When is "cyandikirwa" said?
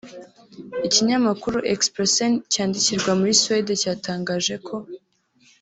2.51-3.11